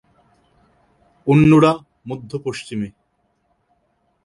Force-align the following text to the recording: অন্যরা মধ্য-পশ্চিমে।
অন্যরা 1.27 1.71
মধ্য-পশ্চিমে। 2.07 2.87